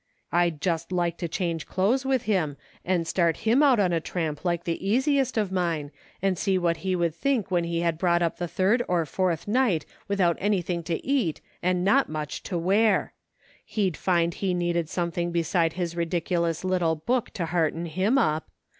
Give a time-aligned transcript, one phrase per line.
[0.41, 4.43] "I'd just like to change clothes with him, and start him out on a tramp
[4.43, 5.91] like the easiest of mine,
[6.23, 9.47] and see what he would think when he had brought up the third or fourth
[9.47, 13.13] night without any thing to eat and not much to wear!
[13.63, 18.47] He'd find he needed something beside his ridiculous little book to hearten him up.